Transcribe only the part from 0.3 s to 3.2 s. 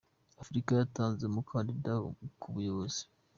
Afurika yatanze umukandida ku buyobozi